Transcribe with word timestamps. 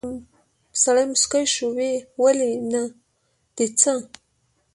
سړی 0.83 1.03
موسکی 1.11 1.45
شو: 1.53 1.67
ولې، 2.21 2.51
نه 2.71 2.81
دي 3.55 3.67
څه؟ 3.79 3.93